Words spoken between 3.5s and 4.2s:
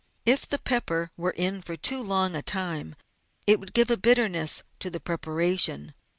would give a